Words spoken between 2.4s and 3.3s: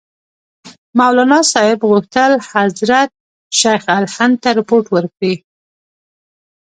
حضرت